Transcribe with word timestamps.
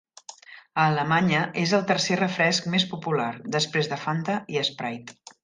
A 0.83 0.85
Alemanya, 0.91 1.41
és 1.63 1.73
el 1.79 1.83
tercer 1.91 2.17
refresc 2.21 2.71
més 2.77 2.87
popular, 2.95 3.29
després 3.59 3.93
de 3.93 4.01
Fanta 4.07 4.41
i 4.57 4.67
Sprite. 4.73 5.37